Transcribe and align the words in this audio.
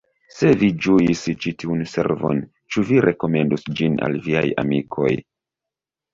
"Se 0.35 0.51
vi 0.61 0.69
ĝuis 0.85 1.19
ĉi 1.45 1.53
tiun 1.63 1.83
servon 1.91 2.39
ĉu 2.77 2.85
vi 2.89 2.99
rekomendus 3.07 3.67
ĝin 3.83 4.01
al 4.09 4.19
viaj 4.31 4.45
amikoj! 4.65 5.15